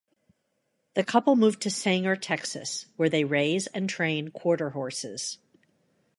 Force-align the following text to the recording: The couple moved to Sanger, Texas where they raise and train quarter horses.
The 0.95 1.03
couple 1.03 1.35
moved 1.35 1.61
to 1.61 1.69
Sanger, 1.69 2.15
Texas 2.15 2.87
where 2.95 3.07
they 3.07 3.23
raise 3.23 3.67
and 3.67 3.87
train 3.87 4.29
quarter 4.31 4.71
horses. 4.71 5.37